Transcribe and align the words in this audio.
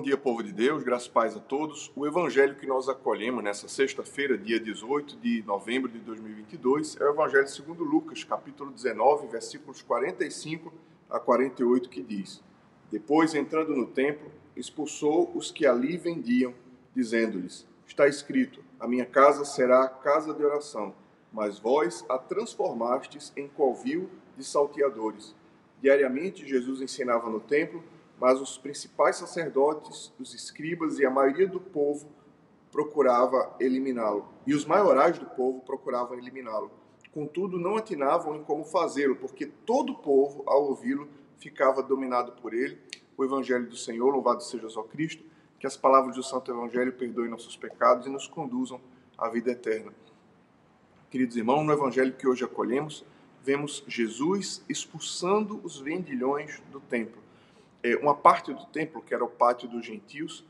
dia, 0.00 0.16
povo 0.16 0.42
de 0.42 0.52
Deus, 0.52 0.82
graças 0.82 1.08
e 1.08 1.10
paz 1.10 1.36
a 1.36 1.40
todos. 1.40 1.92
O 1.94 2.06
evangelho 2.06 2.54
que 2.54 2.66
nós 2.66 2.88
acolhemos 2.88 3.44
nessa 3.44 3.68
sexta-feira, 3.68 4.38
dia 4.38 4.58
18 4.58 5.16
de 5.16 5.42
novembro 5.42 5.90
de 5.90 5.98
2022, 5.98 6.96
é 6.98 7.04
o 7.04 7.10
evangelho 7.10 7.46
segundo 7.46 7.84
Lucas, 7.84 8.24
capítulo 8.24 8.70
19, 8.70 9.26
versículos 9.28 9.82
45 9.82 10.72
a 11.10 11.20
48, 11.20 11.90
que 11.90 12.02
diz: 12.02 12.42
Depois, 12.90 13.34
entrando 13.34 13.76
no 13.76 13.86
templo, 13.86 14.30
expulsou 14.56 15.30
os 15.34 15.50
que 15.50 15.66
ali 15.66 15.98
vendiam, 15.98 16.54
dizendo-lhes: 16.94 17.66
Está 17.86 18.08
escrito: 18.08 18.64
A 18.78 18.88
minha 18.88 19.04
casa 19.04 19.44
será 19.44 19.86
casa 19.86 20.32
de 20.32 20.42
oração, 20.42 20.94
mas 21.30 21.58
vós 21.58 22.04
a 22.08 22.16
transformastes 22.16 23.32
em 23.36 23.48
covil 23.48 24.08
de 24.36 24.44
salteadores. 24.44 25.34
Diariamente 25.82 26.46
Jesus 26.46 26.80
ensinava 26.80 27.28
no 27.28 27.40
templo 27.40 27.82
mas 28.20 28.38
os 28.38 28.58
principais 28.58 29.16
sacerdotes, 29.16 30.12
os 30.20 30.34
escribas 30.34 30.98
e 30.98 31.06
a 31.06 31.10
maioria 31.10 31.48
do 31.48 31.58
povo 31.58 32.06
procurava 32.70 33.56
eliminá-lo. 33.58 34.28
E 34.46 34.54
os 34.54 34.66
maiorais 34.66 35.18
do 35.18 35.24
povo 35.24 35.60
procuravam 35.60 36.18
eliminá-lo. 36.18 36.70
Contudo, 37.12 37.58
não 37.58 37.76
atinavam 37.76 38.36
em 38.36 38.44
como 38.44 38.62
fazê-lo, 38.62 39.16
porque 39.16 39.46
todo 39.46 39.94
o 39.94 39.98
povo, 39.98 40.44
ao 40.46 40.64
ouvi-lo, 40.64 41.08
ficava 41.38 41.82
dominado 41.82 42.32
por 42.32 42.52
ele. 42.52 42.78
O 43.16 43.24
Evangelho 43.24 43.66
do 43.66 43.76
Senhor, 43.76 44.10
louvado 44.10 44.44
seja 44.44 44.68
só 44.68 44.82
Cristo, 44.82 45.24
que 45.58 45.66
as 45.66 45.76
palavras 45.76 46.14
do 46.14 46.22
Santo 46.22 46.52
Evangelho 46.52 46.92
perdoem 46.92 47.30
nossos 47.30 47.56
pecados 47.56 48.06
e 48.06 48.10
nos 48.10 48.28
conduzam 48.28 48.80
à 49.16 49.28
vida 49.30 49.50
eterna. 49.50 49.92
Queridos 51.10 51.36
irmãos, 51.36 51.64
no 51.64 51.72
Evangelho 51.72 52.12
que 52.12 52.28
hoje 52.28 52.44
acolhemos, 52.44 53.04
vemos 53.42 53.82
Jesus 53.88 54.62
expulsando 54.68 55.58
os 55.64 55.80
vendilhões 55.80 56.62
do 56.70 56.80
templo 56.80 57.29
uma 58.02 58.14
parte 58.14 58.52
do 58.52 58.66
templo, 58.66 59.02
que 59.02 59.14
era 59.14 59.24
o 59.24 59.28
pátio 59.28 59.68
dos 59.68 59.84
gentios, 59.84 60.44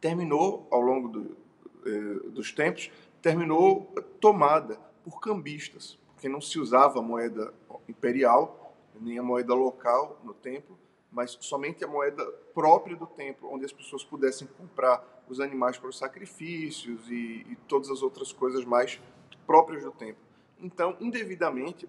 terminou, 0.00 0.66
ao 0.70 0.80
longo 0.80 1.08
do, 1.08 1.36
é, 1.84 2.30
dos 2.30 2.52
tempos, 2.52 2.90
terminou 3.20 3.92
tomada 4.20 4.78
por 5.04 5.20
cambistas, 5.20 5.98
porque 6.12 6.28
não 6.28 6.40
se 6.40 6.58
usava 6.58 6.98
a 6.98 7.02
moeda 7.02 7.52
imperial, 7.88 8.76
nem 9.00 9.18
a 9.18 9.22
moeda 9.22 9.54
local 9.54 10.20
no 10.24 10.34
templo, 10.34 10.78
mas 11.10 11.36
somente 11.40 11.84
a 11.84 11.88
moeda 11.88 12.24
própria 12.54 12.96
do 12.96 13.06
templo, 13.06 13.52
onde 13.52 13.64
as 13.64 13.72
pessoas 13.72 14.04
pudessem 14.04 14.46
comprar 14.46 15.24
os 15.28 15.40
animais 15.40 15.78
para 15.78 15.88
os 15.88 15.98
sacrifícios 15.98 17.10
e, 17.10 17.46
e 17.48 17.56
todas 17.66 17.90
as 17.90 18.02
outras 18.02 18.32
coisas 18.32 18.64
mais 18.64 19.00
próprias 19.46 19.84
do 19.84 19.92
templo. 19.92 20.22
Então, 20.60 20.96
indevidamente, 21.00 21.88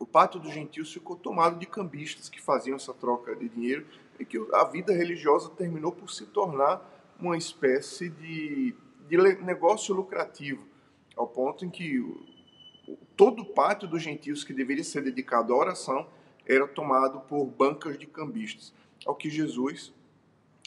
o 0.00 0.06
pátio 0.06 0.40
dos 0.40 0.52
gentios 0.52 0.90
ficou 0.90 1.14
tomado 1.14 1.58
de 1.58 1.66
cambistas 1.66 2.30
que 2.30 2.40
faziam 2.40 2.74
essa 2.74 2.94
troca 2.94 3.36
de 3.36 3.50
dinheiro 3.50 3.86
e 4.18 4.24
que 4.24 4.38
a 4.54 4.64
vida 4.64 4.94
religiosa 4.94 5.50
terminou 5.50 5.92
por 5.92 6.10
se 6.10 6.24
tornar 6.24 6.82
uma 7.20 7.36
espécie 7.36 8.08
de, 8.08 8.74
de 9.06 9.16
negócio 9.42 9.94
lucrativo, 9.94 10.66
ao 11.14 11.26
ponto 11.26 11.66
em 11.66 11.70
que 11.70 12.02
todo 13.14 13.42
o 13.42 13.44
pátio 13.44 13.86
dos 13.86 14.02
gentios 14.02 14.42
que 14.42 14.54
deveria 14.54 14.82
ser 14.82 15.02
dedicado 15.02 15.52
à 15.52 15.56
oração 15.56 16.08
era 16.46 16.66
tomado 16.66 17.20
por 17.20 17.44
bancas 17.44 17.98
de 17.98 18.06
cambistas. 18.06 18.72
Ao 19.04 19.14
que 19.14 19.28
Jesus, 19.28 19.92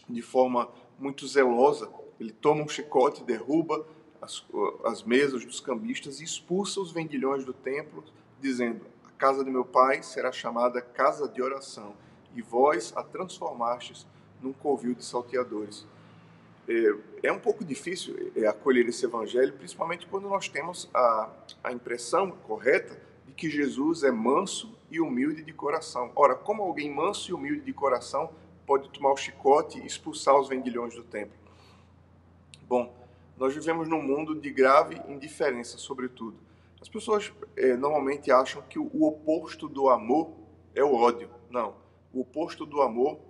de 0.08 0.22
forma 0.22 0.70
muito 1.00 1.28
zelosa, 1.28 1.92
ele 2.20 2.32
toma 2.32 2.64
um 2.64 2.68
chicote, 2.68 3.24
derruba 3.24 3.84
as, 4.22 4.46
as 4.86 5.02
mesas 5.02 5.44
dos 5.44 5.60
cambistas 5.60 6.22
e 6.22 6.24
expulsa 6.24 6.80
os 6.80 6.92
vendilhões 6.92 7.44
do 7.44 7.52
templo, 7.52 8.04
dizendo: 8.40 8.93
casa 9.24 9.42
de 9.42 9.50
meu 9.50 9.64
pai 9.64 10.04
será 10.04 10.34
chamada 10.34 10.82
casa 10.82 11.30
de 11.30 11.42
oração, 11.42 11.96
e 12.36 12.42
vós 12.42 12.92
a 12.94 13.02
transformastes 13.02 14.06
num 14.42 14.52
covil 14.52 14.94
de 14.94 15.06
salteadores. 15.06 15.88
É, 16.68 17.30
é 17.30 17.32
um 17.32 17.40
pouco 17.40 17.64
difícil 17.64 18.34
é, 18.36 18.46
acolher 18.48 18.86
esse 18.86 19.06
evangelho, 19.06 19.54
principalmente 19.54 20.06
quando 20.08 20.28
nós 20.28 20.50
temos 20.50 20.90
a, 20.94 21.30
a 21.64 21.72
impressão 21.72 22.32
correta 22.32 23.00
de 23.26 23.32
que 23.32 23.50
Jesus 23.50 24.04
é 24.04 24.12
manso 24.12 24.78
e 24.92 25.00
humilde 25.00 25.42
de 25.42 25.54
coração. 25.54 26.12
Ora, 26.18 26.36
como 26.36 26.62
alguém 26.62 26.94
manso 26.94 27.32
e 27.32 27.34
humilde 27.34 27.62
de 27.62 27.72
coração 27.72 28.30
pode 28.68 28.90
tomar 28.90 29.14
o 29.14 29.18
chicote 29.18 29.80
e 29.80 29.86
expulsar 29.86 30.38
os 30.38 30.50
vendilhões 30.50 30.96
do 30.96 31.04
templo? 31.04 31.38
Bom, 32.68 32.94
nós 33.38 33.54
vivemos 33.54 33.88
num 33.88 34.02
mundo 34.02 34.36
de 34.36 34.52
grave 34.52 35.02
indiferença, 35.08 35.78
sobretudo. 35.78 36.36
As 36.84 36.90
pessoas 36.90 37.32
é, 37.56 37.78
normalmente 37.78 38.30
acham 38.30 38.62
que 38.62 38.78
o, 38.78 39.06
oposto 39.06 39.70
do 39.70 39.90
amor 39.90 40.34
é 40.76 40.84
o 40.84 40.94
ódio. 40.94 41.30
Não. 41.50 41.78
O 42.12 42.20
oposto 42.20 42.66
do 42.66 42.82
amor 42.82 43.22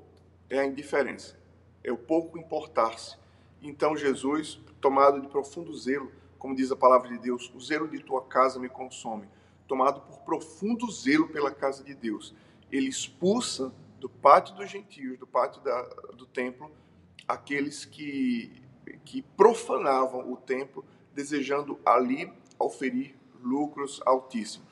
é 0.49 0.57
a 0.57 0.65
indiferença, 0.65 1.37
é 1.83 1.91
o 1.91 1.97
pouco 1.97 2.39
importar-se. 2.39 3.15
Então 3.61 3.95
Jesus, 3.95 4.59
tomado 4.81 5.21
de 5.21 5.27
profundo 5.27 5.71
zelo, 5.77 6.11
como 6.39 6.55
diz 6.55 6.71
a 6.71 6.75
palavra 6.75 7.07
de 7.09 7.19
Deus, 7.19 7.53
o 7.53 7.59
zelo 7.59 7.87
de 7.87 7.99
tua 7.99 8.23
casa 8.23 8.59
me 8.59 8.67
consome. 8.67 9.27
Tomado 9.67 10.01
por 10.01 10.21
profundo 10.21 10.89
zelo 10.89 11.27
pela 11.27 11.51
casa 11.51 11.83
de 11.83 11.93
Deus, 11.93 12.33
ele 12.71 12.89
expulsa 12.89 13.71
do 13.99 14.09
pátio 14.09 14.55
dos 14.55 14.67
gentios, 14.67 15.19
do 15.19 15.27
pátio 15.27 15.61
da, 15.61 15.79
do 16.17 16.25
templo, 16.25 16.71
aqueles 17.27 17.85
que, 17.85 18.63
que 19.05 19.21
profanavam 19.21 20.31
o 20.31 20.37
templo, 20.37 20.83
desejando 21.13 21.79
ali 21.85 22.33
oferir 22.57 23.21
lucros 23.43 24.01
altíssimos. 24.05 24.67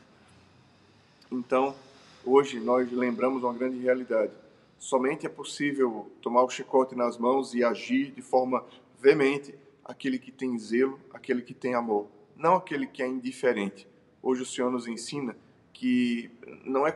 Então, 1.31 1.75
hoje 2.25 2.59
nós 2.59 2.91
lembramos 2.91 3.43
uma 3.43 3.53
grande 3.53 3.77
realidade. 3.77 4.31
Somente 4.79 5.25
é 5.25 5.29
possível 5.29 6.11
tomar 6.21 6.43
o 6.43 6.49
chicote 6.49 6.95
nas 6.95 7.17
mãos 7.17 7.53
e 7.53 7.63
agir 7.63 8.11
de 8.11 8.21
forma 8.21 8.65
veemente 8.99 9.53
aquele 9.83 10.17
que 10.17 10.31
tem 10.31 10.57
zelo, 10.57 10.99
aquele 11.13 11.41
que 11.41 11.53
tem 11.53 11.75
amor, 11.75 12.07
não 12.35 12.55
aquele 12.55 12.87
que 12.87 13.03
é 13.03 13.07
indiferente. 13.07 13.87
Hoje 14.23 14.41
o 14.41 14.45
Senhor 14.45 14.71
nos 14.71 14.87
ensina 14.87 15.35
que 15.73 16.31
não 16.63 16.87
é, 16.87 16.95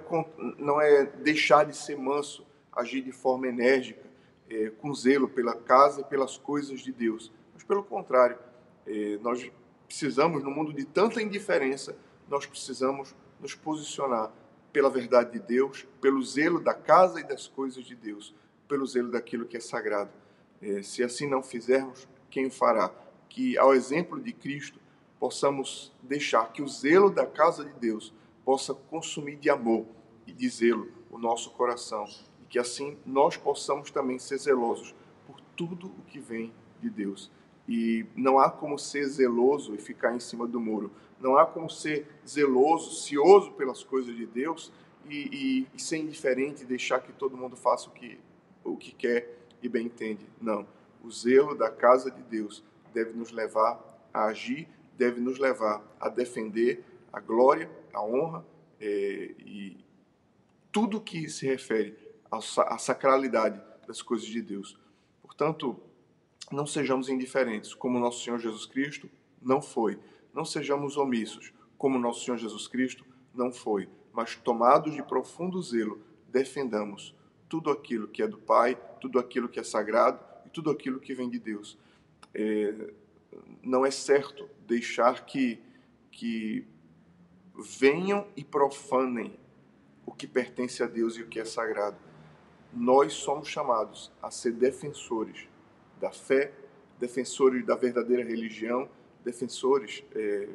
não 0.57 0.81
é 0.81 1.05
deixar 1.05 1.65
de 1.65 1.75
ser 1.75 1.97
manso, 1.97 2.45
agir 2.71 3.01
de 3.01 3.11
forma 3.11 3.47
enérgica, 3.47 4.05
é, 4.49 4.69
com 4.69 4.93
zelo 4.93 5.27
pela 5.27 5.55
casa 5.55 6.01
e 6.01 6.03
pelas 6.03 6.37
coisas 6.37 6.81
de 6.81 6.91
Deus. 6.91 7.31
Mas, 7.53 7.63
pelo 7.63 7.83
contrário, 7.83 8.37
é, 8.85 9.17
nós 9.21 9.51
precisamos, 9.87 10.43
no 10.43 10.51
mundo 10.51 10.73
de 10.73 10.85
tanta 10.85 11.21
indiferença, 11.21 11.97
nós 12.27 12.45
precisamos 12.45 13.15
nos 13.39 13.55
posicionar 13.55 14.31
pela 14.71 14.89
verdade 14.89 15.33
de 15.33 15.39
Deus, 15.39 15.87
pelo 16.01 16.21
zelo 16.23 16.59
da 16.59 16.73
casa 16.73 17.19
e 17.19 17.23
das 17.23 17.47
coisas 17.47 17.85
de 17.85 17.95
Deus, 17.95 18.33
pelo 18.67 18.85
zelo 18.85 19.11
daquilo 19.11 19.45
que 19.45 19.57
é 19.57 19.59
sagrado. 19.59 20.11
É, 20.61 20.81
se 20.81 21.03
assim 21.03 21.27
não 21.27 21.41
fizermos, 21.41 22.07
quem 22.29 22.47
o 22.47 22.51
fará? 22.51 22.91
Que, 23.29 23.57
ao 23.57 23.73
exemplo 23.73 24.19
de 24.19 24.33
Cristo, 24.33 24.79
possamos 25.19 25.93
deixar 26.03 26.51
que 26.51 26.61
o 26.61 26.67
zelo 26.67 27.09
da 27.09 27.25
casa 27.25 27.63
de 27.63 27.73
Deus 27.73 28.13
possa 28.43 28.73
consumir 28.73 29.37
de 29.37 29.49
amor 29.49 29.85
e 30.27 30.33
de 30.33 30.47
zelo 30.49 30.91
o 31.09 31.17
nosso 31.17 31.51
coração 31.51 32.05
e 32.41 32.45
que 32.45 32.59
assim 32.59 32.97
nós 33.05 33.37
possamos 33.37 33.89
também 33.89 34.19
ser 34.19 34.37
zelosos 34.37 34.93
por 35.25 35.39
tudo 35.55 35.87
o 35.87 36.01
que 36.07 36.19
vem 36.19 36.53
de 36.81 36.89
Deus. 36.89 37.31
E 37.67 38.05
não 38.15 38.37
há 38.37 38.49
como 38.49 38.77
ser 38.77 39.05
zeloso 39.05 39.73
e 39.73 39.77
ficar 39.77 40.15
em 40.15 40.19
cima 40.19 40.47
do 40.47 40.59
muro. 40.59 40.91
Não 41.19 41.37
há 41.37 41.45
como 41.45 41.69
ser 41.69 42.07
zeloso, 42.27 43.03
cioso 43.03 43.51
pelas 43.53 43.83
coisas 43.83 44.15
de 44.15 44.25
Deus 44.25 44.71
e, 45.09 45.15
e, 45.15 45.67
e 45.75 45.81
ser 45.81 45.97
indiferente 45.97 46.63
e 46.63 46.65
deixar 46.65 46.99
que 46.99 47.11
todo 47.11 47.37
mundo 47.37 47.55
faça 47.55 47.89
o 47.89 47.91
que, 47.91 48.19
o 48.63 48.77
que 48.77 48.93
quer 48.93 49.39
e 49.61 49.69
bem 49.69 49.87
entende. 49.87 50.27
Não. 50.39 50.67
O 51.03 51.11
zelo 51.11 51.55
da 51.55 51.69
casa 51.69 52.11
de 52.11 52.21
Deus 52.23 52.63
deve 52.93 53.13
nos 53.13 53.31
levar 53.31 54.09
a 54.13 54.25
agir, 54.25 54.67
deve 54.97 55.19
nos 55.19 55.39
levar 55.39 55.83
a 55.99 56.09
defender 56.09 56.83
a 57.11 57.19
glória, 57.19 57.69
a 57.93 58.03
honra 58.03 58.45
é, 58.79 59.33
e 59.39 59.77
tudo 60.71 60.99
que 60.99 61.29
se 61.29 61.45
refere 61.45 61.97
à 62.29 62.77
sacralidade 62.77 63.61
das 63.87 64.01
coisas 64.01 64.27
de 64.27 64.41
Deus. 64.41 64.77
Portanto, 65.21 65.79
não 66.51 66.65
sejamos 66.65 67.09
indiferentes, 67.09 67.73
como 67.73 67.99
nosso 67.99 68.23
Senhor 68.23 68.39
Jesus 68.39 68.65
Cristo 68.65 69.09
não 69.41 69.61
foi. 69.61 69.99
Não 70.33 70.45
sejamos 70.45 70.97
omissos, 70.97 71.53
como 71.77 71.97
nosso 71.97 72.23
Senhor 72.23 72.37
Jesus 72.37 72.67
Cristo 72.67 73.05
não 73.33 73.51
foi. 73.51 73.89
Mas 74.13 74.35
tomados 74.35 74.93
de 74.93 75.03
profundo 75.03 75.61
zelo, 75.61 76.01
defendamos 76.29 77.15
tudo 77.49 77.69
aquilo 77.69 78.07
que 78.07 78.21
é 78.21 78.27
do 78.27 78.37
Pai, 78.37 78.77
tudo 78.99 79.19
aquilo 79.19 79.49
que 79.49 79.59
é 79.59 79.63
sagrado 79.63 80.19
e 80.45 80.49
tudo 80.49 80.69
aquilo 80.69 80.99
que 80.99 81.13
vem 81.13 81.29
de 81.29 81.39
Deus. 81.39 81.77
É, 82.33 82.93
não 83.63 83.85
é 83.85 83.91
certo 83.91 84.49
deixar 84.67 85.25
que, 85.25 85.59
que 86.11 86.67
venham 87.57 88.27
e 88.35 88.43
profanem 88.43 89.37
o 90.05 90.11
que 90.11 90.27
pertence 90.27 90.83
a 90.83 90.87
Deus 90.87 91.17
e 91.17 91.21
o 91.21 91.27
que 91.27 91.39
é 91.39 91.45
sagrado. 91.45 91.97
Nós 92.73 93.13
somos 93.13 93.47
chamados 93.47 94.11
a 94.21 94.29
ser 94.29 94.51
defensores 94.51 95.47
da 95.99 96.11
fé, 96.11 96.51
defensores 96.99 97.65
da 97.65 97.75
verdadeira 97.75 98.23
religião, 98.23 98.89
defensores 99.23 100.03
é, 100.13 100.49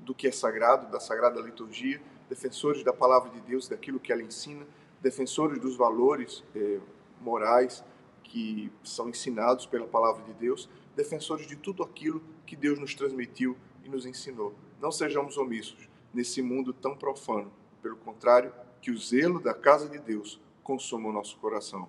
do 0.00 0.14
que 0.14 0.28
é 0.28 0.32
sagrado, 0.32 0.90
da 0.90 1.00
sagrada 1.00 1.40
liturgia, 1.40 2.00
defensores 2.28 2.82
da 2.82 2.92
palavra 2.92 3.30
de 3.30 3.40
Deus, 3.40 3.68
daquilo 3.68 4.00
que 4.00 4.12
ela 4.12 4.22
ensina, 4.22 4.66
defensores 5.00 5.60
dos 5.60 5.76
valores 5.76 6.42
é, 6.54 6.78
morais 7.20 7.84
que 8.22 8.72
são 8.82 9.08
ensinados 9.08 9.66
pela 9.66 9.86
palavra 9.86 10.24
de 10.24 10.32
Deus, 10.34 10.68
defensores 10.96 11.46
de 11.46 11.56
tudo 11.56 11.82
aquilo 11.82 12.22
que 12.44 12.56
Deus 12.56 12.78
nos 12.78 12.94
transmitiu 12.94 13.56
e 13.84 13.88
nos 13.88 14.04
ensinou. 14.04 14.54
Não 14.80 14.90
sejamos 14.90 15.36
omissos 15.36 15.88
nesse 16.12 16.42
mundo 16.42 16.72
tão 16.72 16.96
profano. 16.96 17.52
Pelo 17.82 17.96
contrário, 17.96 18.52
que 18.80 18.90
o 18.90 18.98
zelo 18.98 19.40
da 19.40 19.54
casa 19.54 19.88
de 19.88 19.98
Deus 19.98 20.40
consuma 20.62 21.08
o 21.08 21.12
nosso 21.12 21.36
coração. 21.38 21.88